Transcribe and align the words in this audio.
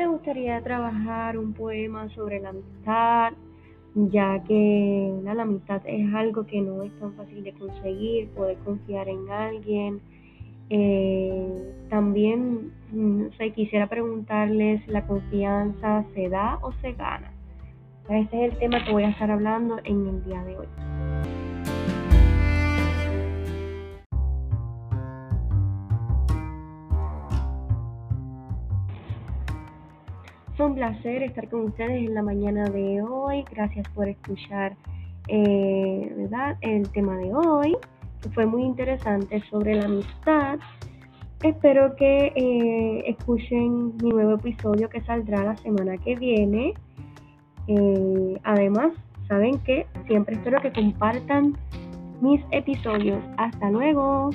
me 0.00 0.06
gustaría 0.06 0.58
trabajar 0.62 1.36
un 1.36 1.52
poema 1.52 2.08
sobre 2.14 2.40
la 2.40 2.48
amistad, 2.48 3.34
ya 3.94 4.42
que 4.44 5.12
la, 5.22 5.42
amistad 5.42 5.82
es 5.84 6.14
algo 6.14 6.46
que 6.46 6.62
no 6.62 6.82
es 6.82 6.90
tan 6.98 7.12
fácil 7.16 7.44
de 7.44 7.52
conseguir, 7.52 8.30
poder 8.30 8.56
confiar 8.64 9.10
en 9.10 9.28
alguien. 9.28 10.00
Eh, 10.70 11.74
también 11.90 12.72
no 12.92 13.28
quisiera 13.54 13.88
preguntarles, 13.88 14.88
¿la 14.88 15.06
confianza 15.06 16.06
se 16.14 16.30
da 16.30 16.58
o 16.62 16.72
se 16.80 16.92
gana? 16.92 17.30
Este 18.08 18.46
es 18.46 18.52
el 18.54 18.58
tema 18.58 18.82
que 18.82 18.92
voy 18.92 19.02
a 19.02 19.10
estar 19.10 19.30
hablando 19.30 19.80
en 19.84 20.06
el 20.06 20.24
día 20.24 20.42
de 20.44 20.56
hoy. 20.56 20.89
Un 30.66 30.74
placer 30.74 31.22
estar 31.22 31.48
con 31.48 31.62
ustedes 31.62 32.06
en 32.06 32.14
la 32.14 32.22
mañana 32.22 32.64
de 32.64 33.02
hoy. 33.02 33.44
Gracias 33.50 33.88
por 33.94 34.08
escuchar 34.08 34.76
eh, 35.28 36.12
¿verdad? 36.16 36.56
el 36.60 36.88
tema 36.90 37.16
de 37.16 37.32
hoy, 37.32 37.76
que 38.22 38.28
fue 38.30 38.46
muy 38.46 38.62
interesante 38.62 39.42
sobre 39.50 39.76
la 39.76 39.86
amistad. 39.86 40.58
Espero 41.42 41.96
que 41.96 42.32
eh, 42.36 43.04
escuchen 43.06 43.96
mi 44.02 44.10
nuevo 44.10 44.34
episodio 44.34 44.88
que 44.88 45.00
saldrá 45.02 45.44
la 45.44 45.56
semana 45.56 45.96
que 45.96 46.16
viene. 46.16 46.74
Eh, 47.66 48.38
además, 48.44 48.92
saben 49.28 49.58
que 49.60 49.86
siempre 50.06 50.34
espero 50.34 50.60
que 50.60 50.72
compartan 50.72 51.56
mis 52.20 52.42
episodios. 52.50 53.22
Hasta 53.38 53.70
luego. 53.70 54.30